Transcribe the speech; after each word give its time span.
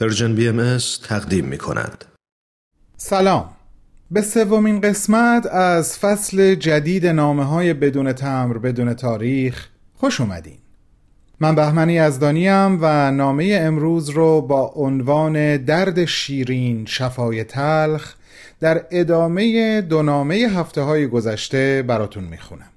Persian 0.00 0.34
BM 0.34 0.78
تقدیم 1.08 1.44
می 1.44 1.58
کند. 1.58 2.04
سلام. 2.96 3.50
به 4.10 4.22
سومین 4.22 4.80
قسمت 4.80 5.46
از 5.46 5.98
فصل 5.98 6.54
جدید 6.54 7.06
نامه 7.06 7.44
های 7.44 7.74
بدون 7.74 8.12
تمبر 8.12 8.58
بدون 8.58 8.94
تاریخ 8.94 9.68
خوش 9.94 10.20
اومدین. 10.20 10.58
من 11.40 11.54
بهمن 11.54 11.98
یزدانیم 11.98 12.78
و 12.80 13.10
نامه 13.10 13.58
امروز 13.62 14.08
رو 14.08 14.40
با 14.40 14.72
عنوان 14.74 15.56
درد 15.56 16.04
شیرین 16.04 16.86
شفای 16.86 17.44
تلخ 17.44 18.14
در 18.60 18.84
ادامه 18.90 19.80
دو 19.80 20.02
نامه 20.02 20.34
هفته 20.34 20.80
های 20.80 21.06
گذشته 21.06 21.84
براتون 21.88 22.24
می‌خونم. 22.24 22.70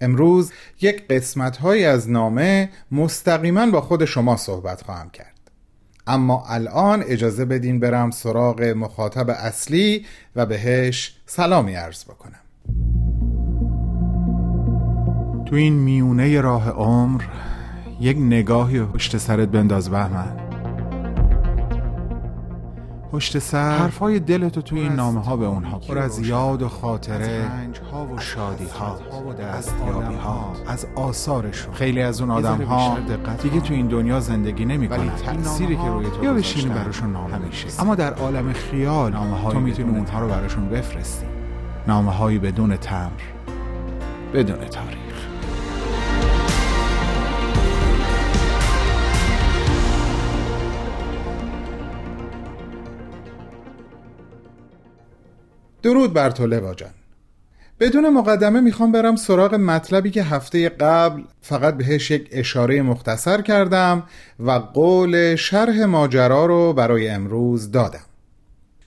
امروز 0.00 0.52
یک 0.80 1.08
قسمت 1.08 1.56
های 1.56 1.84
از 1.84 2.10
نامه 2.10 2.70
مستقیما 2.92 3.66
با 3.66 3.80
خود 3.80 4.04
شما 4.04 4.36
صحبت 4.36 4.82
خواهم 4.82 5.10
کرد. 5.10 5.35
اما 6.06 6.44
الان 6.48 7.02
اجازه 7.06 7.44
بدین 7.44 7.80
برم 7.80 8.10
سراغ 8.10 8.62
مخاطب 8.62 9.30
اصلی 9.30 10.06
و 10.36 10.46
بهش 10.46 11.16
سلامی 11.26 11.74
عرض 11.74 12.04
بکنم. 12.04 12.40
تو 15.46 15.56
این 15.56 15.72
میونه 15.72 16.40
راه 16.40 16.70
عمر 16.70 17.22
یک 18.00 18.16
نگاهی 18.16 18.82
پشت 18.82 19.16
سرت 19.16 19.48
بنداز 19.48 19.90
بهمن. 19.90 20.45
پشت 23.12 23.38
سر. 23.38 23.78
حرفای 23.78 24.18
دلتو 24.20 24.62
توی 24.62 24.80
این 24.80 24.92
نامه 24.92 25.24
ها 25.24 25.36
به 25.36 25.46
اونها 25.46 25.78
پر 25.78 25.98
از 25.98 26.18
یاد 26.18 26.62
و 26.62 26.68
خاطره 26.68 27.50
ها 27.92 28.06
و 28.06 28.20
شادی 28.20 28.64
ها 28.64 28.98
و 29.28 29.32
دستیابی 29.32 30.14
ها 30.14 30.52
از 30.66 30.86
آثارشون. 30.96 31.74
خیلی 31.74 32.02
از 32.02 32.20
اون 32.20 32.30
آدم 32.30 32.62
ها 32.62 32.98
دیگه 33.42 33.60
تو 33.60 33.74
این 33.74 33.86
دنیا 33.86 34.20
زندگی 34.20 34.64
نمی 34.64 34.86
ولی 34.86 35.10
تأثیری 35.10 35.76
که 35.76 35.88
روی 35.88 36.06
تو 36.06 36.24
یا 36.24 36.32
بشینی 36.32 36.74
براشون 36.74 37.12
نامه 37.12 37.38
میشه 37.38 37.68
اما 37.78 37.94
در 37.94 38.14
عالم 38.14 38.52
خیال 38.52 39.12
نامه 39.12 39.52
تو 39.52 39.60
می‌تونی 39.60 39.98
اونها 39.98 40.20
رو 40.20 40.28
براشون 40.28 40.68
بفرستی. 40.68 41.26
نامه 41.86 42.12
هایی 42.12 42.38
بدون 42.38 42.76
تمر 42.76 43.10
بدون 44.34 44.56
تاریخ. 44.58 45.05
درود 55.86 56.12
بر 56.12 56.30
تو 56.30 56.46
لوا 56.46 56.74
جان. 56.74 56.90
بدون 57.80 58.08
مقدمه 58.10 58.60
می‌خوام 58.60 58.92
برم 58.92 59.16
سراغ 59.16 59.54
مطلبی 59.54 60.10
که 60.10 60.22
هفته 60.22 60.68
قبل 60.68 61.22
فقط 61.42 61.76
بهش 61.76 62.10
یک 62.10 62.28
اشاره 62.32 62.82
مختصر 62.82 63.42
کردم 63.42 64.02
و 64.40 64.50
قول 64.50 65.36
شرح 65.36 65.84
ماجرا 65.84 66.46
رو 66.46 66.72
برای 66.72 67.08
امروز 67.08 67.70
دادم. 67.70 68.04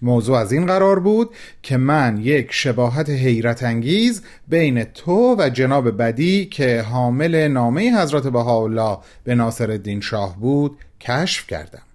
موضوع 0.02 0.38
از 0.38 0.52
این 0.52 0.66
قرار 0.66 1.00
بود 1.00 1.30
که 1.64 1.78
من 1.78 2.18
یک 2.18 2.48
شباهت 2.52 3.10
حیرت 3.10 3.64
انگیز 3.64 4.22
بین 4.48 4.84
تو 4.84 5.36
و 5.40 5.50
جناب 5.50 5.98
بدی 5.98 6.46
که 6.46 6.82
حامل 6.82 7.48
نامه 7.48 8.02
حضرت 8.02 8.28
بهاءالله 8.28 8.98
به 9.24 9.36
ناصر 9.36 9.72
الدین 9.72 10.02
شاه 10.02 10.40
بود 10.40 10.78
کشف 11.02 11.48
کردم. 11.48 11.89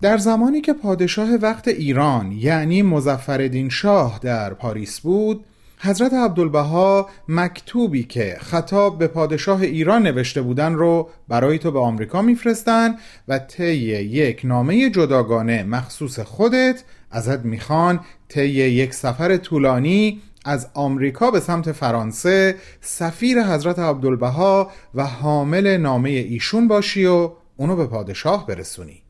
در 0.00 0.18
زمانی 0.18 0.60
که 0.60 0.72
پادشاه 0.72 1.34
وقت 1.34 1.68
ایران 1.68 2.32
یعنی 2.32 2.82
مزفردین 2.82 3.68
شاه 3.68 4.18
در 4.22 4.54
پاریس 4.54 5.00
بود 5.00 5.44
حضرت 5.78 6.12
عبدالبها 6.12 7.08
مکتوبی 7.28 8.04
که 8.04 8.36
خطاب 8.40 8.98
به 8.98 9.06
پادشاه 9.06 9.62
ایران 9.62 10.02
نوشته 10.02 10.42
بودن 10.42 10.74
رو 10.74 11.08
برای 11.28 11.58
تو 11.58 11.70
به 11.70 11.78
آمریکا 11.78 12.22
میفرستن 12.22 12.94
و 13.28 13.38
طی 13.38 13.72
یک 13.74 14.40
نامه 14.44 14.90
جداگانه 14.90 15.62
مخصوص 15.62 16.20
خودت 16.20 16.82
ازت 17.10 17.44
می‌خوان 17.44 18.00
طی 18.28 18.48
یک 18.50 18.94
سفر 18.94 19.36
طولانی 19.36 20.22
از 20.44 20.68
آمریکا 20.74 21.30
به 21.30 21.40
سمت 21.40 21.72
فرانسه 21.72 22.56
سفیر 22.80 23.42
حضرت 23.42 23.78
عبدالبها 23.78 24.70
و 24.94 25.06
حامل 25.06 25.76
نامه 25.76 26.10
ایشون 26.10 26.68
باشی 26.68 27.06
و 27.06 27.30
اونو 27.56 27.76
به 27.76 27.86
پادشاه 27.86 28.46
برسونی. 28.46 29.02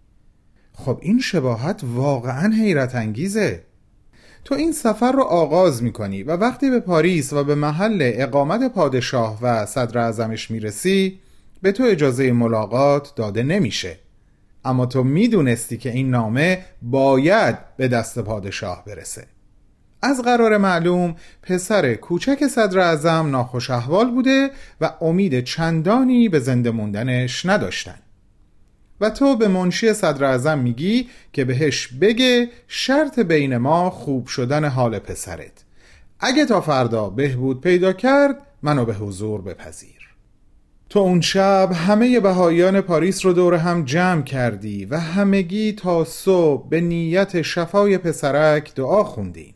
خب 0.79 0.99
این 1.03 1.21
شباهت 1.21 1.81
واقعا 1.95 2.53
حیرت 2.53 2.95
انگیزه. 2.95 3.63
تو 4.45 4.55
این 4.55 4.73
سفر 4.73 5.13
رو 5.13 5.23
آغاز 5.23 5.83
می‌کنی 5.83 6.23
و 6.23 6.37
وقتی 6.37 6.71
به 6.71 6.81
پاریس 6.81 7.33
و 7.33 7.45
به 7.45 7.55
محل 7.55 8.13
اقامت 8.15 8.73
پادشاه 8.73 9.39
و 9.43 9.67
صدر 9.67 9.99
ازمش 9.99 10.51
می‌رسی 10.51 11.19
به 11.63 11.73
تو 11.73 11.85
اجازه 11.85 12.33
ملاقات 12.33 13.15
داده 13.17 13.43
نمیشه. 13.43 13.99
اما 14.65 14.87
تو 14.87 15.05
می‌دونستی 15.05 15.77
که 15.77 15.91
این 15.91 16.11
نامه 16.11 16.65
باید 16.83 17.57
به 17.77 17.89
دست 17.89 18.19
پادشاه 18.19 18.85
برسه. 18.85 19.27
از 20.03 20.23
قرار 20.23 20.57
معلوم 20.57 21.17
پسر 21.43 21.95
کوچک 21.95 22.47
صدر 22.47 22.79
ازم 22.79 23.29
ناخوش 23.31 23.71
احوال 23.71 24.11
بوده 24.11 24.51
و 24.81 24.93
امید 25.01 25.45
چندانی 25.45 26.29
به 26.29 26.41
زنده 26.41 26.71
موندنش 26.71 27.47
نداشتن. 27.47 27.99
و 29.01 29.11
تو 29.11 29.37
به 29.37 29.49
منشی 29.49 29.93
صدر 29.93 30.25
ازم 30.25 30.59
میگی 30.59 31.09
که 31.33 31.45
بهش 31.45 31.87
بگه 31.87 32.49
شرط 32.69 33.19
بین 33.19 33.57
ما 33.57 33.91
خوب 33.91 34.27
شدن 34.27 34.65
حال 34.65 34.99
پسرت. 34.99 35.65
اگه 36.21 36.47
تا 36.47 36.61
فردا 36.61 37.11
بهبود 37.11 37.61
پیدا 37.61 37.93
کرد 37.93 38.37
منو 38.63 38.85
به 38.85 38.95
حضور 38.95 39.43
بپذیر. 39.43 40.09
تو 40.91 40.99
اون 40.99 41.21
شب 41.21 41.71
همه 41.75 42.21
بهاییان 42.21 42.81
پاریس 42.81 43.27
رو 43.27 43.33
دور 43.33 43.55
هم 43.55 43.85
جمع 43.85 44.23
کردی 44.23 44.85
و 44.85 44.99
همگی 44.99 45.73
تا 45.73 46.05
صبح 46.05 46.69
به 46.69 46.81
نیت 46.81 47.43
شفای 47.43 47.99
پسرک 47.99 48.75
دعا 48.75 49.05
خوندین. 49.05 49.55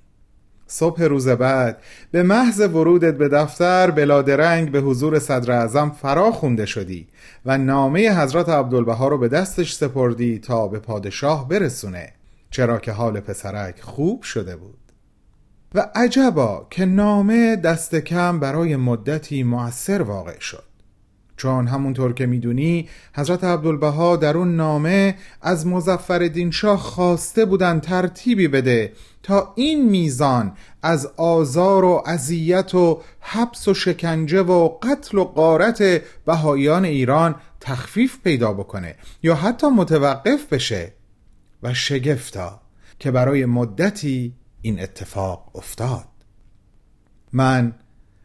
صبح 0.72 1.02
روز 1.02 1.28
بعد. 1.28 1.82
به 2.10 2.22
محض 2.22 2.60
ورودت 2.60 3.14
به 3.14 3.28
دفتر 3.28 3.90
بلادرنگ 3.90 4.70
به 4.70 4.80
حضور 4.80 5.18
صدر 5.18 5.52
اعظم 5.52 5.90
فرا 5.90 6.32
خونده 6.32 6.66
شدی 6.66 7.08
و 7.46 7.58
نامه 7.58 8.22
حضرت 8.22 8.48
عبدالبها 8.48 9.08
رو 9.08 9.18
به 9.18 9.28
دستش 9.28 9.74
سپردی 9.74 10.38
تا 10.38 10.68
به 10.68 10.78
پادشاه 10.78 11.48
برسونه. 11.48 12.12
چرا 12.50 12.78
که 12.78 12.92
حال 12.92 13.20
پسرک 13.20 13.80
خوب 13.80 14.22
شده 14.22 14.56
بود. 14.56 14.78
و 15.74 15.90
عجبا 15.94 16.66
که 16.70 16.84
نامه 16.84 17.56
دست 17.56 17.94
کم 17.94 18.40
برای 18.40 18.76
مدتی 18.76 19.42
مؤثر 19.42 20.02
واقع 20.02 20.38
شد. 20.38 20.71
چون 21.42 21.66
همونطور 21.66 22.12
که 22.12 22.26
می‌دونی 22.26 22.88
حضرت 23.14 23.44
عبدالبها 23.44 24.16
در 24.16 24.36
اون 24.36 24.56
نامه 24.56 25.14
از 25.40 25.66
مزفر 25.66 26.50
شاه 26.50 26.78
خواسته 26.78 27.44
بودن 27.44 27.80
ترتیبی 27.80 28.48
بده 28.48 28.92
تا 29.22 29.52
این 29.56 29.90
میزان 29.90 30.52
از 30.82 31.06
آزار 31.16 31.84
و 31.84 32.02
اذیت 32.06 32.74
و 32.74 33.02
حبس 33.20 33.68
و 33.68 33.74
شکنجه 33.74 34.42
و 34.42 34.68
قتل 34.82 35.18
و 35.18 35.24
قارت 35.24 36.02
بهاییان 36.26 36.84
ایران 36.84 37.34
تخفیف 37.60 38.18
پیدا 38.24 38.52
بکنه 38.52 38.94
یا 39.22 39.34
حتی 39.34 39.66
متوقف 39.66 40.52
بشه 40.52 40.92
و 41.62 41.74
شگفتا 41.74 42.60
که 42.98 43.10
برای 43.10 43.44
مدتی 43.46 44.34
این 44.62 44.80
اتفاق 44.80 45.50
افتاد. 45.54 46.08
من 47.32 47.74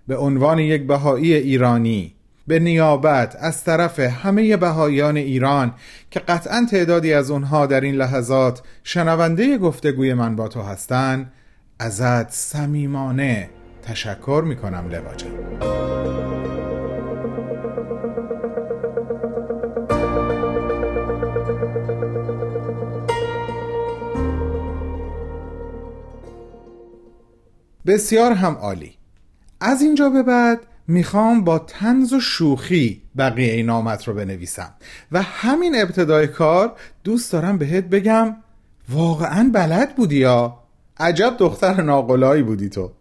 به 0.08 0.18
عنوان 0.18 0.60
یک 0.60 0.88
بهایی 0.88 1.34
ایرانی 1.34 2.17
به 2.48 2.60
نیابت 2.60 3.36
از 3.40 3.64
طرف 3.64 4.00
همه 4.00 4.58
بهایان 4.58 5.18
ایران 5.18 5.74
که 6.12 6.20
قطعا 6.20 6.68
تعدادی 6.72 7.14
از 7.14 7.32
اونها 7.32 7.66
در 7.66 7.82
این 7.82 7.96
لحظات 7.96 8.62
شنونده 8.84 9.58
گفتگوی 9.58 10.14
من 10.14 10.36
با 10.36 10.48
تو 10.48 10.62
هستن 10.62 11.32
ازت 11.80 12.30
صمیمانه 12.30 13.50
تشکر 13.84 14.44
می‌کنم 14.46 14.90
لواجه. 14.90 15.28
بسیار 27.86 28.32
هم 28.32 28.54
عالی. 28.54 28.94
از 29.62 29.82
اینجا 29.82 30.10
به 30.10 30.24
بعد 30.24 30.60
می‌خوام 30.88 31.44
با 31.44 31.60
تنز 31.60 32.14
و 32.14 32.20
شوخی 32.20 33.02
بقیه 33.18 33.54
این 33.54 33.70
آمد 33.70 34.04
رو 34.08 34.14
بنویسم. 34.14 34.74
و 35.12 35.22
همین 35.22 35.82
ابتدای 35.82 36.28
کار 36.28 36.74
دوست 37.04 37.32
دارم 37.32 37.58
بهت 37.58 37.84
بگم 37.84 38.36
واقعا 38.90 39.50
بلد 39.54 39.96
بودی 39.96 40.18
یا؟ 40.18 40.60
عجب 41.00 41.36
دختر 41.40 41.82
ناقلایی 41.82 42.44
بودی 42.44 42.70
تو. 42.70 42.92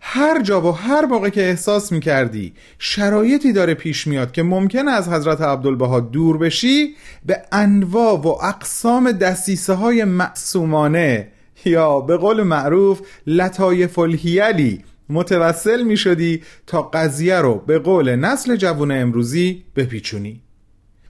هر 0.00 0.42
جا 0.42 0.60
و 0.60 0.72
هر 0.72 1.06
موقع 1.06 1.28
که 1.28 1.42
احساس 1.48 1.92
می‌کردی 1.92 2.52
شرایطی 2.78 3.52
داره 3.52 3.74
پیش 3.74 4.06
میاد 4.06 4.32
که 4.32 4.42
ممکن 4.42 4.88
از 4.88 5.08
حضرت 5.08 5.40
عبدالبها 5.40 6.00
دور 6.00 6.38
بشی 6.38 6.96
به 7.26 7.42
انواع 7.52 8.20
و 8.20 8.28
اقسام 8.28 9.12
دستیسه 9.12 9.74
های 9.74 10.04
معصومانه 10.04 11.28
یا 11.64 12.00
به 12.00 12.16
قول 12.16 12.42
معروف 12.42 13.00
لطایف 13.26 13.98
الهیلی 13.98 14.84
متوسل 15.08 15.82
می 15.82 15.96
شدی 15.96 16.42
تا 16.66 16.82
قضیه 16.82 17.38
رو 17.38 17.54
به 17.66 17.78
قول 17.78 18.16
نسل 18.16 18.56
جوون 18.56 18.90
امروزی 18.90 19.64
بپیچونی. 19.76 20.40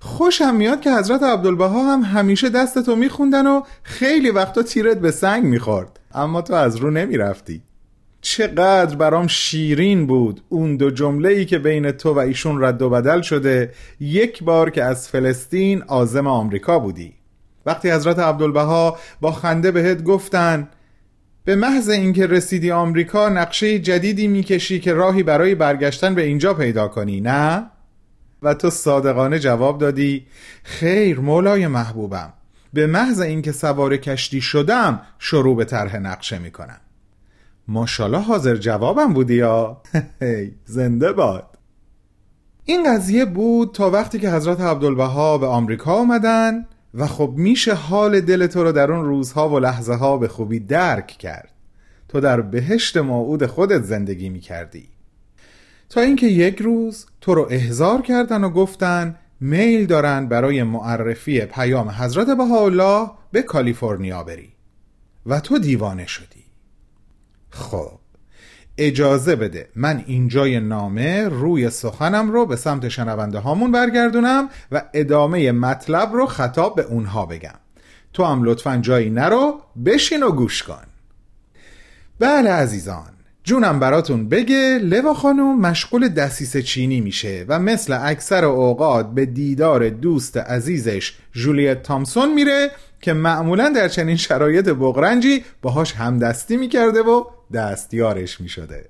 خوشم 0.00 0.54
میاد 0.54 0.80
که 0.80 0.92
حضرت 0.92 1.22
عبدالبها 1.22 1.92
هم 1.92 2.02
همیشه 2.02 2.48
دستتو 2.48 2.96
میخوندن 2.96 3.46
و 3.46 3.62
خیلی 3.82 4.30
وقتا 4.30 4.62
تیرت 4.62 5.00
به 5.00 5.10
سنگ 5.10 5.44
می‌خورد. 5.44 6.00
اما 6.14 6.42
تو 6.42 6.54
از 6.54 6.76
رو 6.76 6.90
نمی‌رفتی. 6.90 7.62
چقدر 8.20 8.96
برام 8.96 9.26
شیرین 9.26 10.06
بود 10.06 10.40
اون 10.48 10.76
دو 10.76 10.90
جمله 10.90 11.28
ای 11.28 11.44
که 11.44 11.58
بین 11.58 11.90
تو 11.90 12.14
و 12.14 12.18
ایشون 12.18 12.64
رد 12.64 12.82
و 12.82 12.90
بدل 12.90 13.20
شده 13.20 13.72
یک 14.00 14.42
بار 14.42 14.70
که 14.70 14.84
از 14.84 15.08
فلسطین 15.08 15.82
آزم 15.82 16.26
آمریکا 16.26 16.78
بودی. 16.78 17.14
وقتی 17.66 17.90
حضرت 17.90 18.18
عبدالبها 18.18 18.98
با 19.20 19.32
خنده 19.32 19.70
بهت 19.70 20.02
گفتن 20.02 20.68
به 21.44 21.56
محض 21.56 21.88
اینکه 21.88 22.26
رسیدی 22.26 22.70
آمریکا 22.70 23.28
نقشه 23.28 23.78
جدیدی 23.78 24.28
می‌کشی 24.28 24.80
که 24.80 24.92
راهی 24.92 25.22
برای 25.22 25.54
برگشتن 25.54 26.14
به 26.14 26.22
اینجا 26.22 26.54
پیدا 26.54 26.88
کنی 26.88 27.20
نه؟ 27.20 27.70
و 28.42 28.54
تو 28.54 28.70
صادقانه 28.70 29.38
جواب 29.38 29.78
دادی 29.78 30.26
خیر 30.62 31.20
مولای 31.20 31.66
محبوبم 31.66 32.32
به 32.72 32.86
محض 32.86 33.20
اینکه 33.20 33.52
سوار 33.52 33.96
کشتی 33.96 34.40
شدم 34.40 35.00
شروع 35.18 35.56
به 35.56 35.64
طرح 35.64 35.96
نقشه 35.96 36.38
می‌کنم. 36.38 36.80
ماشاءالله 37.68 38.20
حاضر 38.20 38.56
جوابم 38.56 39.12
بودی 39.12 39.34
یا؟ 39.34 39.82
زنده 40.64 41.12
باد. 41.12 41.58
این 42.64 42.94
قضیه 42.94 43.24
بود 43.24 43.72
تا 43.74 43.90
وقتی 43.90 44.18
که 44.18 44.30
حضرت 44.30 44.60
عبدالبها 44.60 45.38
به 45.38 45.46
آمریکا 45.46 45.92
آمدن 45.92 46.66
و 46.94 47.06
خب 47.06 47.32
میشه 47.36 47.74
حال 47.74 48.20
دل 48.20 48.46
تو 48.46 48.62
رو 48.62 48.72
در 48.72 48.92
اون 48.92 49.04
روزها 49.04 49.48
و 49.48 49.58
لحظه 49.58 49.94
ها 49.94 50.16
به 50.16 50.28
خوبی 50.28 50.60
درک 50.60 51.06
کرد. 51.06 51.50
تو 52.08 52.20
در 52.20 52.40
بهشت 52.40 52.96
موعود 52.96 53.46
خودت 53.46 53.82
زندگی 53.82 54.28
می‌کردی. 54.28 54.88
تا 55.88 56.00
اینکه 56.00 56.26
یک 56.26 56.60
روز 56.60 57.06
تو 57.20 57.34
رو 57.34 57.46
احضار 57.50 58.02
کردن 58.02 58.44
و 58.44 58.50
گفتن 58.50 59.16
میل 59.40 59.86
دارن 59.86 60.28
برای 60.28 60.62
معرفی 60.62 61.40
پیام 61.40 61.90
حضرت 61.90 62.26
بهاءالله 62.26 63.10
به 63.32 63.42
کالیفرنیا 63.42 64.24
بری. 64.24 64.52
و 65.26 65.40
تو 65.40 65.58
دیوانه 65.58 66.06
شدی. 66.06 66.44
خب 67.50 67.98
اجازه 68.78 69.36
بده. 69.36 69.68
من 69.76 70.04
اینجای 70.06 70.60
نامه 70.60 71.28
روی 71.28 71.70
سخنم 71.70 72.30
رو 72.30 72.46
به 72.46 72.56
سمت 72.56 72.88
شنونده 72.88 73.38
هامون 73.38 73.72
برگردونم 73.72 74.48
و 74.72 74.82
ادامه 74.94 75.52
مطلب 75.52 76.12
رو 76.12 76.26
خطاب 76.26 76.76
به 76.76 76.82
اونها 76.82 77.26
بگم. 77.26 77.58
تو 78.12 78.24
هم 78.24 78.42
لطفا 78.44 78.76
جایی 78.76 79.10
نرو 79.10 79.60
بشین 79.84 80.22
و 80.22 80.32
گوش 80.32 80.62
کن. 80.62 80.84
بله 82.18 82.50
عزیزان 82.50 83.14
جونم 83.44 83.80
براتون 83.80 84.28
بگه 84.28 84.78
لوا 84.82 85.14
خانم 85.14 85.60
مشغول 85.60 86.08
دسیس 86.08 86.56
چینی 86.56 87.00
میشه 87.00 87.44
و 87.48 87.58
مثل 87.58 87.98
اکثر 88.02 88.44
اوقات 88.44 89.10
به 89.14 89.26
دیدار 89.26 89.88
دوست 89.88 90.36
عزیزش 90.36 91.12
جولیت 91.32 91.82
تامسون 91.82 92.34
میره 92.34 92.70
که 93.00 93.12
معمولا 93.12 93.72
در 93.76 93.88
چنین 93.88 94.16
شرایط 94.16 94.68
بغرنجی 94.68 95.44
باهاش 95.62 95.92
همدستی 95.92 96.56
می‌کرده 96.56 97.02
و 97.02 97.24
دستیارش 97.54 98.40
می‌شده. 98.40 98.88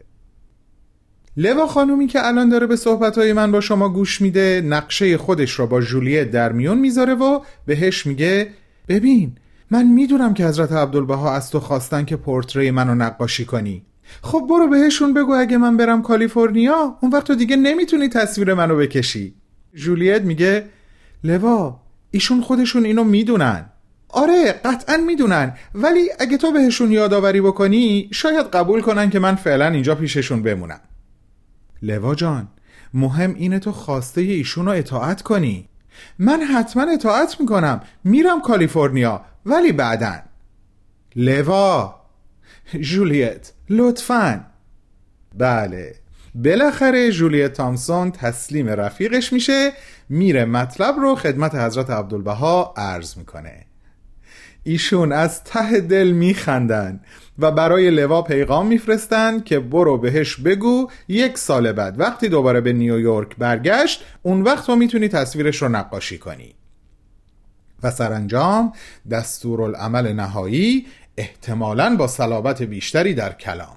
لوا 1.36 1.66
خانومی 1.66 2.06
که 2.06 2.26
الان 2.26 2.48
داره 2.48 2.66
به 2.66 2.76
صحبتهای 2.76 3.32
من 3.32 3.52
با 3.52 3.60
شما 3.60 3.88
گوش 3.88 4.20
میده 4.20 4.62
نقشه 4.64 5.18
خودش 5.18 5.58
را 5.58 5.66
با 5.66 5.80
جولیت 5.80 6.30
در 6.30 6.52
میون 6.52 6.78
می‌ذاره 6.78 7.14
و 7.14 7.40
بهش 7.66 8.06
میگه 8.06 8.50
ببین 8.88 9.36
من 9.70 9.86
می‌دونم 9.86 10.34
که 10.34 10.46
حضرت 10.46 10.72
عبدالبها 10.72 11.34
از 11.34 11.50
تو 11.50 11.60
خواستن 11.60 12.04
که 12.04 12.16
پورتری 12.16 12.70
منو 12.70 12.94
نقاشی 12.94 13.44
کنی. 13.44 13.82
خب 14.22 14.46
برو 14.50 14.68
بهشون 14.68 15.14
بگو 15.14 15.32
اگه 15.32 15.58
من 15.58 15.76
برم 15.76 16.02
کالیفرنیا 16.02 16.98
اون 17.00 17.12
وقت 17.12 17.26
تو 17.26 17.34
دیگه 17.34 17.56
نمی‌تونی 17.56 18.08
تصویر 18.08 18.54
منو 18.54 18.76
بکشی. 18.76 19.34
جولیت 19.74 20.22
میگه 20.22 20.64
لوا 21.24 21.80
ایشون 22.10 22.40
خودشون 22.40 22.84
اینو 22.84 23.04
می‌دونن. 23.04 23.70
آره 24.14 24.52
قطعا 24.52 24.96
می‌دونن. 24.96 25.52
ولی 25.74 26.10
اگه 26.18 26.36
تو 26.36 26.52
بهشون 26.52 26.92
یادآوری 26.92 27.40
بکنی 27.40 28.08
شاید 28.12 28.46
قبول 28.46 28.80
کنن 28.80 29.10
که 29.10 29.18
من 29.18 29.34
فعلا 29.34 29.66
اینجا 29.66 29.94
پیششون 29.94 30.42
بمونم. 30.42 30.80
لوا 31.82 32.14
جان 32.14 32.48
مهم 32.94 33.34
اینه 33.34 33.58
تو 33.58 33.72
خواسته 33.72 34.20
ایشون 34.20 34.66
رو 34.66 34.72
اطاعت 34.72 35.22
کنی. 35.22 35.68
من 36.18 36.40
حتما 36.40 36.92
اطاعت 36.92 37.40
می‌کنم. 37.40 37.80
میرم 38.04 38.40
کالیفرنیا 38.40 39.20
ولی 39.46 39.72
بعدن 39.72 40.22
لوا! 41.16 41.94
جولیت 42.80 43.52
لطفا. 43.70 44.44
بله. 45.38 45.94
بالاخره 46.34 47.10
جولیت 47.10 47.52
تامسون 47.52 48.10
تسلیم 48.10 48.68
رفیقش 48.68 49.32
میشه 49.32 49.72
میره 50.08 50.44
مطلب 50.44 50.94
رو 50.96 51.14
خدمت 51.14 51.54
حضرت 51.54 51.90
عبدالبها 51.90 52.74
عرض 52.76 53.16
می‌کنه. 53.16 53.66
ایشون 54.64 55.12
از 55.12 55.44
ته 55.44 55.80
دل 55.80 56.10
میخندن 56.10 57.00
و 57.38 57.50
برای 57.50 57.90
لوا 57.90 58.22
پیغام 58.22 58.66
میفرستن 58.66 59.40
که 59.40 59.60
برو 59.60 59.98
بهش 59.98 60.36
بگو 60.36 60.88
یک 61.08 61.38
سال 61.38 61.72
بعد. 61.72 62.00
وقتی 62.00 62.28
دوباره 62.28 62.60
به 62.60 62.72
نیویورک 62.72 63.36
برگشت 63.36 64.04
اون 64.22 64.42
وقت 64.42 64.66
تو 64.66 64.76
می‌تونی 64.76 65.08
تصویرش 65.08 65.62
رو 65.62 65.68
نقاشی 65.68 66.18
کنی. 66.18 66.54
و 67.82 67.90
سرانجام 67.90 68.72
دستورالعمل 69.10 70.12
نهایی 70.12 70.86
احتمالا 71.16 71.96
با 71.96 72.06
صلابت 72.06 72.62
بیشتری 72.62 73.14
در 73.14 73.32
کلام. 73.32 73.76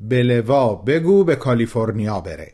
به 0.00 0.22
لوا 0.22 0.74
بگو 0.74 1.24
به 1.24 1.36
کالیفرنیا 1.36 2.20
بره. 2.20 2.52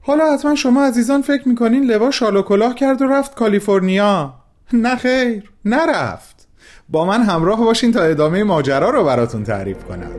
حالا 0.00 0.34
حتما 0.34 0.54
شما 0.54 0.84
عزیزان 0.84 1.22
فکر 1.22 1.48
می‌کنین 1.48 1.84
لوا 1.84 2.10
شال 2.10 2.36
و 2.36 2.42
کلاه 2.42 2.74
کرد 2.74 3.02
و 3.02 3.06
رفت 3.06 3.34
کالیفرنیا. 3.34 4.41
نه 4.74 4.96
خیر 4.96 5.50
نرفت. 5.64 6.48
با 6.88 7.04
من 7.04 7.22
همراه 7.22 7.60
باشین 7.64 7.92
تا 7.92 8.02
ادامه 8.02 8.44
ماجرا 8.44 8.90
رو 8.90 9.04
براتون 9.04 9.44
تعریف 9.44 9.84
کنم. 9.84 10.10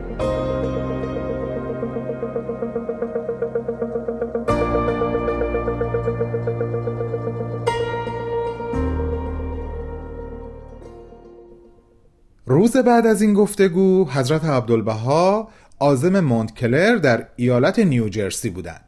روز 12.46 12.76
بعد 12.76 13.06
از 13.06 13.22
این 13.22 13.34
گفتگو 13.34 14.10
حضرت 14.10 14.44
عبدالبها 14.44 15.48
آزم 15.78 16.20
مونتکلر 16.20 16.96
در 16.96 17.26
ایالت 17.36 17.78
نیوجرسی 17.78 18.50
بودن 18.50 18.80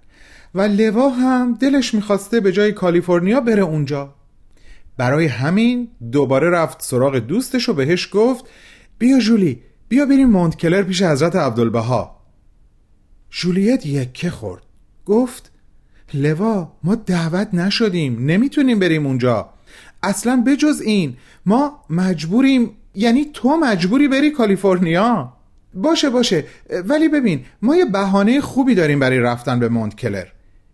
و 0.55 0.61
لوا 0.62 1.09
هم 1.09 1.55
دلش 1.61 1.95
می‌خواسته 1.95 2.41
به 2.41 2.53
جای 2.53 2.73
کالیفرنیا 2.73 3.41
بره 3.41 3.62
اونجا. 3.62 4.16
برای 4.97 5.27
همین 5.27 5.89
دوباره 6.13 6.51
رفت 6.51 6.83
سراغ 6.83 7.17
دوستش 7.19 7.69
و 7.69 7.75
بهش 7.75 8.09
گفت 8.13 8.45
بیا 8.99 9.19
جولی 9.19 9.62
بیا 9.88 10.07
بریم 10.07 10.31
مونتکلر 10.31 10.83
پیش 10.83 11.03
حضرت 11.03 11.37
عبدالبها. 11.37 12.17
جولیت 13.31 13.87
یکه 13.87 14.31
خورد. 14.31 14.62
گفت 15.07 15.53
لوا 16.15 16.73
ما 16.85 16.95
دعوت 16.95 17.55
نشدیم 17.55 18.26
نمی‌تونیم 18.26 18.79
بریم 18.79 19.07
اونجا. 19.07 19.50
اصلا 20.03 20.43
بجز 20.47 20.81
این 20.81 21.17
ما 21.47 21.85
مجبوریم 21.91 22.71
یعنی 22.95 23.25
تو 23.35 23.57
مجبوری 23.57 24.09
بری 24.09 24.31
کالیفرنیا. 24.31 25.33
باشه 25.75 26.11
باشه 26.11 26.45
ولی 26.85 27.09
ببین 27.09 27.45
ما 27.62 27.76
یه 27.76 27.85
بهانه 27.85 28.41
خوبی 28.41 28.75
داریم 28.75 28.99
برای 28.99 29.19
رفتن 29.19 29.59
به 29.59 29.69
مونتکلر. 29.69 30.26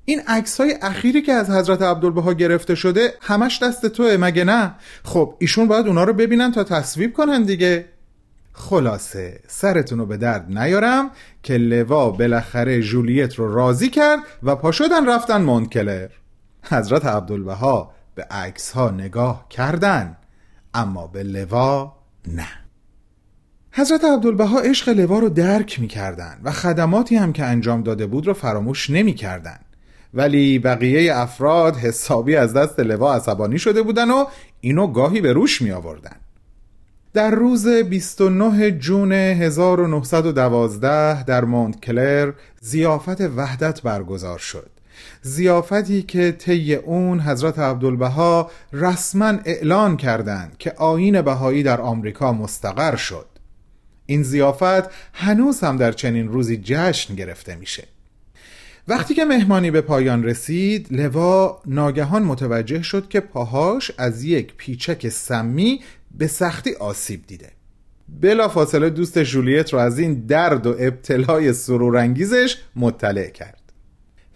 این 0.04 0.21
عکس 0.26 0.61
های 0.61 0.78
اخیری 0.82 1.23
که 1.23 1.32
از 1.32 1.50
حضرت 1.50 1.82
عبدالبها 1.82 2.32
گرفته 2.32 2.75
شده 2.75 3.14
همش 3.21 3.62
دست 3.62 3.87
توه 3.87 4.16
مگه 4.16 4.44
نه؟ 4.44 4.75
خب 5.04 5.37
ایشون 5.38 5.68
باید 5.68 5.87
اونا 5.87 6.04
رو 6.04 6.12
ببینن 6.12 6.52
تا 6.52 6.64
تصویب 6.64 7.12
کنن 7.12 7.42
دیگه. 7.42 7.85
خلاصه 8.52 9.40
سرتون 9.47 9.99
رو 9.99 10.06
به 10.06 10.16
درد 10.16 10.59
نیارم 10.59 11.11
که 11.42 11.56
لوا 11.56 12.11
بالاخره 12.11 12.82
جولیت 12.82 13.35
رو 13.35 13.54
راضی 13.54 13.88
کرد 13.88 14.18
و 14.42 14.56
پا 14.56 14.73
شدن 14.73 15.09
رفتن 15.09 15.42
مونتکلر 15.42 16.09
حضرت 16.62 17.06
عبدالبها 17.06 17.92
به 18.14 18.23
عکس 18.30 18.73
ها 18.73 18.90
نگاه 18.90 19.47
کردن 19.50 20.16
اما 20.75 21.06
به 21.06 21.23
لوا 21.23 21.97
نه. 22.28 22.49
حضرت 23.73 24.04
عبدالبها 24.04 24.61
عشق 24.61 24.88
لوا 24.88 25.18
رو 25.18 25.28
درک 25.28 25.80
می 25.80 25.88
کردن 25.88 26.40
و 26.42 26.50
خدماتی 26.50 27.16
هم 27.16 27.32
که 27.32 27.44
انجام 27.44 27.82
داده 27.82 28.06
بود 28.06 28.26
رو 28.26 28.35
فراموش 28.35 28.90
نمی 28.90 29.14
کردن. 29.14 29.59
ولی 30.14 30.59
بقیه 30.59 31.16
افراد 31.16 31.76
حسابی 31.76 32.37
از 32.37 32.52
دست 32.52 32.81
لوا 32.81 33.14
عصبانی 33.14 33.59
شده 33.59 33.83
بودن 33.83 34.11
و 34.11 34.25
اینو 34.61 34.87
گاهی 34.87 35.21
به 35.21 35.33
روش 35.33 35.62
می 35.62 35.71
آوردن. 35.71 36.16
در 37.14 37.31
روز 37.31 37.69
29 37.69 38.71
جون 38.71 39.12
1912 39.12 41.25
در 41.25 41.45
مونت 41.45 41.81
کلر 41.81 42.33
زیافت 42.61 43.21
وحدت 43.21 43.83
برگزار 43.83 44.38
شد. 44.38 44.71
زیافتی 45.23 46.02
که 46.02 46.33
طی 46.33 46.75
اون 46.75 47.21
حضرت 47.21 47.59
عبدالبها 47.59 48.50
رسما 48.73 49.35
اعلان 49.45 49.97
کردند 49.97 50.57
که 50.59 50.73
آین 50.73 51.23
بهایی 51.23 51.62
در 51.62 51.81
آمریکا 51.81 52.33
مستقر 52.33 52.97
شد. 52.97 53.26
این 54.07 54.23
زیافت 54.23 54.90
هنوز 55.12 55.61
هم 55.61 55.76
در 55.76 55.92
چنین 55.92 56.28
روزی 56.28 56.61
جشن 56.64 57.14
گرفته 57.14 57.57
میشه. 57.57 57.85
وقتی 58.89 59.15
که 59.15 59.25
مهمانی 59.25 59.71
به 59.71 59.81
پایان 59.81 60.25
رسید 60.25 60.87
لوا 60.91 61.62
ناگهان 61.67 62.23
متوجه 62.23 62.83
شد 62.83 63.09
که 63.09 63.21
پاهاش 63.21 63.91
از 63.99 64.25
یک 64.25 64.55
پیچک 64.57 65.09
سمی 65.09 65.81
به 66.11 66.27
سختی 66.27 66.75
آسیب 66.75 67.27
دیده. 67.27 67.51
بلا 68.09 68.49
فاصله 68.49 68.91
دوست 68.91 69.23
جولیت 69.23 69.73
رو 69.73 69.79
از 69.79 69.99
این 69.99 70.15
درد 70.27 70.67
و 70.67 70.77
ابتلای 70.79 71.53
سرورانگیزش 71.53 72.57
مطلع 72.77 73.31
کرد. 73.31 73.73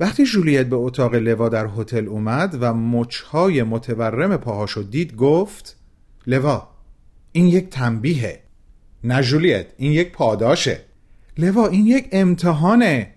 وقتی 0.01 0.25
جولیت 0.25 0.67
به 0.67 0.77
اتاق 0.77 1.15
لوا 1.15 1.49
در 1.49 1.69
هتل 1.79 2.07
اومد 2.07 2.59
و 2.61 2.75
مچهای 2.75 3.63
متورم 3.63 4.37
پاهاشو 4.37 4.83
دید 4.83 5.17
گفت 5.17 5.77
لوا 6.27 6.69
این 7.33 7.47
یک 7.47 7.71
تنبیهه. 7.71 8.41
نه 9.05 9.23
جولیت 9.23 9.67
این 9.77 9.93
یک 9.93 10.13
پاداشه. 10.13 10.81
لوا 11.39 11.67
این 11.67 11.87
یک 11.87 12.09
امتحانه. 12.13 13.16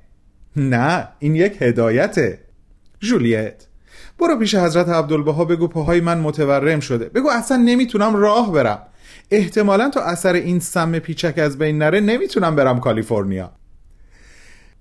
نه 0.55 1.07
این 1.19 1.35
یک 1.35 1.57
هدایته. 1.61 2.39
جولیت 2.99 3.65
برو 4.19 4.39
پیش 4.39 4.55
حضرت 4.55 4.89
عبدالبها 4.89 5.45
بگو 5.45 5.67
پاهای 5.67 6.01
من 6.01 6.19
متورم 6.19 6.79
شده. 6.79 7.05
بگو 7.09 7.29
اصلا 7.29 7.57
نمی‌تونم 7.57 8.15
راه 8.15 8.51
برم. 8.51 8.79
احتمالا 9.31 9.89
تا 9.89 10.01
اثر 10.01 10.33
این 10.33 10.59
سم 10.59 10.99
پیچک 10.99 11.37
از 11.37 11.57
بین 11.57 11.77
نره 11.77 11.99
نمی‌تونم 11.99 12.55
برم 12.55 12.79
کالیفرنیا. 12.79 13.51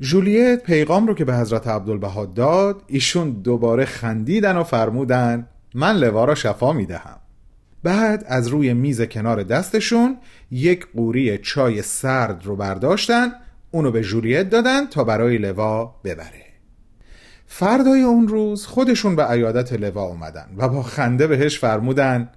جولیت 0.00 0.62
پیغام 0.62 1.06
رو 1.06 1.14
که 1.14 1.24
به 1.24 1.36
حضرت 1.36 1.68
عبدالبها 1.68 2.26
داد 2.26 2.82
ایشون 2.86 3.30
دوباره 3.30 3.84
خندیدن 3.84 4.56
و 4.56 4.64
فرمودن 4.64 5.46
من 5.74 5.96
لوا 5.96 6.24
را 6.24 6.34
شفا 6.34 6.72
می‌دهم. 6.72 7.16
بعد 7.82 8.24
از 8.28 8.48
روی 8.48 8.74
میز 8.74 9.02
کنار 9.02 9.42
دستشون 9.42 10.16
یک 10.50 10.86
قوری 10.96 11.38
چای 11.38 11.82
سرد 11.82 12.46
رو 12.46 12.56
برداشتن 12.56 13.32
اونو 13.70 13.90
به 13.90 14.02
جولیت 14.02 14.50
دادن 14.50 14.86
تا 14.86 15.04
برای 15.04 15.38
لوا 15.38 15.94
ببره. 16.04 16.44
فردای 17.46 18.02
اون 18.02 18.28
روز 18.28 18.66
خودشون 18.66 19.16
به 19.16 19.24
عیادت 19.24 19.72
لوا 19.72 20.02
اومدن 20.02 20.46
و 20.56 20.68
با 20.68 20.82
خنده 20.82 21.26
بهش 21.26 21.58
فرمودن 21.58 22.30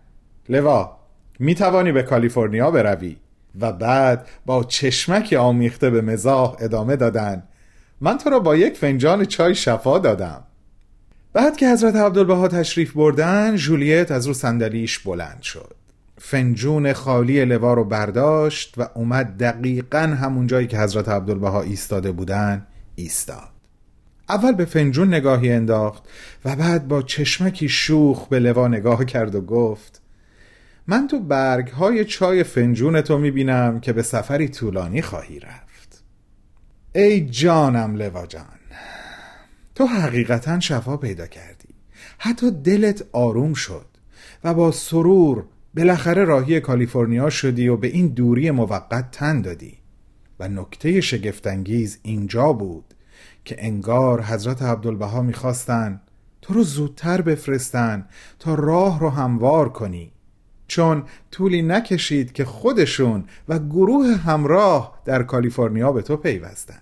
لوا 0.50 0.98
می 1.40 1.56
توانی 1.56 1.92
به 1.92 2.04
کالیفرنیا 2.04 2.72
بروی. 2.72 3.16
و 3.60 3.72
بعد 3.72 4.28
با 4.46 4.64
چشمک 4.64 5.34
آمیخته 5.34 5.90
به 5.90 6.02
مزاح 6.02 6.56
ادامه 6.60 6.96
دادن 6.96 7.44
من 8.02 8.18
تو 8.18 8.30
را 8.30 8.40
با 8.40 8.56
یک 8.56 8.78
فنجان 8.78 9.26
چای 9.26 9.56
شفا 9.56 10.00
دادم. 10.00 10.44
بعد 11.34 11.58
که 11.58 11.70
حضرت 11.70 11.96
عبدالبها 11.96 12.48
تشریف 12.48 12.94
بردن 12.94 13.56
جولیت 13.56 14.12
از 14.12 14.28
رو 14.28 14.34
صندلیش 14.34 15.00
بلند 15.00 15.42
شد. 15.42 15.76
فنجون 16.24 16.94
خالی 16.94 17.46
لوا 17.46 17.74
رو 17.74 17.84
برداشت 17.84 18.74
و 18.78 18.90
اومد 18.96 19.38
دقیقا 19.38 20.00
همون 20.00 20.48
جایی 20.48 20.68
که 20.68 20.80
حضرت 20.80 21.10
عبدالبها 21.10 21.62
ایستاده 21.62 22.12
بودن 22.12 22.68
ایستاد. 22.96 23.50
اول 24.30 24.52
به 24.52 24.66
فنجون 24.66 25.14
نگاهی 25.14 25.52
انداخت 25.52 26.04
و 26.46 26.56
بعد 26.56 26.88
با 26.88 27.02
چشمکی 27.02 27.70
شوخ 27.70 28.28
به 28.28 28.40
لوا 28.40 28.68
نگاه 28.68 29.06
کرد 29.06 29.36
و 29.36 29.42
گفت 29.42 30.02
من 30.88 31.08
تو 31.08 31.20
برگ 31.20 31.68
های 31.68 32.06
چای 32.06 32.44
فنجون 32.44 33.02
تو 33.02 33.18
می‌بینم 33.18 33.80
که 33.80 33.94
به 33.94 34.02
سفری 34.04 34.48
طولانی 34.48 35.02
خواهی 35.02 35.40
رفت. 35.40 36.04
ای 36.96 37.26
جانم 37.26 37.96
لوا 37.96 38.26
جان 38.26 38.60
تو 39.76 39.86
حقیقتا 39.86 40.60
شفا 40.60 40.98
پیدا 40.98 41.28
کردی. 41.28 41.70
حتی 42.18 42.52
دلت 42.52 43.04
آروم 43.12 43.54
شد 43.54 43.86
و 44.44 44.54
با 44.54 44.72
سرور 44.72 45.46
بالاخره 45.76 46.24
راهی 46.24 46.60
کالیفرنیا 46.60 47.30
شدی 47.30 47.68
و 47.68 47.78
به 47.78 47.88
این 47.88 48.08
دوری 48.08 48.52
موقت 48.52 49.12
تن 49.12 49.42
دادی. 49.42 49.78
و 50.40 50.48
نکته 50.48 51.02
شگفتانگیز 51.02 52.00
اینجا 52.04 52.54
بود 52.54 52.94
که 53.46 53.56
انگار 53.60 54.22
حضرت 54.22 54.62
عبدالبها 54.62 55.22
می‌خواستن 55.22 56.02
تو 56.42 56.54
رو 56.54 56.64
زودتر 56.64 57.22
بفرستن 57.22 58.08
تا 58.40 58.56
راه 58.56 59.00
رو 59.00 59.10
هموار 59.10 59.70
کنی. 59.70 60.12
چون 60.68 61.04
طولی 61.32 61.62
نکشید 61.62 62.32
که 62.32 62.46
خودشون 62.46 63.24
و 63.50 63.60
گروه 63.60 64.16
همراه 64.16 65.02
در 65.06 65.24
کالیفرنیا 65.24 65.92
به 65.92 66.02
تو 66.02 66.18
پیوستن. 66.18 66.82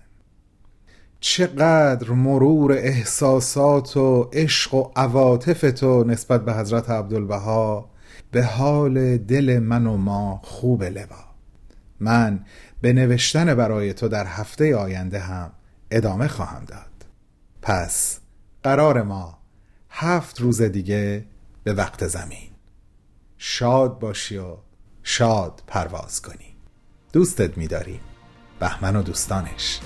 چقدر 1.20 2.10
مرور 2.10 2.72
احساسات 2.72 3.96
و 3.96 4.30
عشق 4.32 4.74
و 4.74 4.90
عواطف 4.96 5.60
تو 5.60 6.04
نسبت 6.04 6.44
به 6.44 6.54
حضرت 6.54 6.90
عبدالبها 6.90 7.90
به 8.30 8.44
حال 8.44 9.16
دل 9.16 9.58
من 9.58 9.86
و 9.86 9.96
ما 9.96 10.40
خوب 10.44 10.82
لوا 10.82 11.30
من 12.00 12.44
به 12.80 12.92
نوشتن 12.92 13.54
برای 13.54 13.92
تو 13.92 14.08
در 14.08 14.26
هفته 14.26 14.76
آینده 14.76 15.20
هم 15.20 15.52
ادامه 15.90 16.28
خواهم 16.28 16.64
داد. 16.64 16.86
پس 17.62 18.20
قرار 18.62 19.02
ما 19.02 19.38
هفت 19.90 20.40
روز 20.40 20.62
دیگه 20.62 21.24
به 21.64 21.72
وقت 21.72 22.06
زمین. 22.06 22.50
شاد 23.38 23.98
باشی 23.98 24.36
و 24.36 24.56
شاد 25.02 25.62
پرواز 25.66 26.22
کنی. 26.22 26.56
دوستت 27.12 27.58
میداریم. 27.58 28.00
بهمن 28.60 28.96
و 28.96 29.02
دوستانش. 29.02 29.80